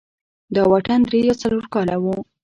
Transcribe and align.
دا 0.55 0.61
واټن 0.71 0.99
درې 1.09 1.19
تر 1.29 1.33
څلور 1.41 1.65
کاله 1.73 1.95
و. 2.03 2.05